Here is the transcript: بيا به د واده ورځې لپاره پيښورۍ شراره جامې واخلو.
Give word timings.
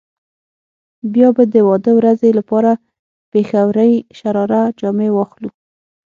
بيا 1.13 1.29
به 1.35 1.43
د 1.53 1.55
واده 1.67 1.91
ورځې 1.99 2.29
لپاره 2.39 2.71
پيښورۍ 3.31 3.93
شراره 4.17 4.61
جامې 4.79 5.09
واخلو. 5.13 5.49